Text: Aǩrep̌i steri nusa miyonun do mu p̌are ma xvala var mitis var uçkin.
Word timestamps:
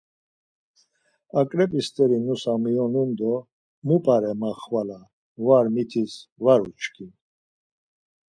Aǩrep̌i 1.39 1.81
steri 1.87 2.17
nusa 2.25 2.53
miyonun 2.63 3.09
do 3.19 3.33
mu 3.87 3.97
p̌are 4.03 4.25
ma 4.41 4.51
xvala 4.61 4.99
var 5.45 5.65
mitis 5.75 6.13
var 6.43 6.61
uçkin. 6.69 7.11